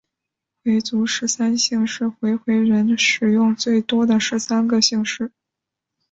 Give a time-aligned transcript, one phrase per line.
[0.63, 5.31] 回族十三姓是回回人使用最多的十三个姓氏。